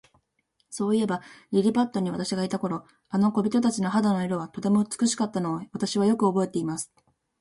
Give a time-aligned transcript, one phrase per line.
[0.71, 1.21] そういえば、
[1.51, 6.91] リリパットに私がいた頃、あの小人たちの肌の色は、とても美しかったのを、私はよくおぼえています。